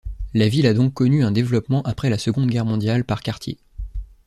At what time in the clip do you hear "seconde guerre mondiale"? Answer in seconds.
2.17-3.03